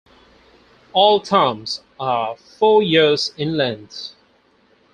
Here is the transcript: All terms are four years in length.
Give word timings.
All 0.93 1.19
terms 1.21 1.83
are 1.99 2.35
four 2.35 2.81
years 2.81 3.35
in 3.37 3.55
length. 3.55 4.15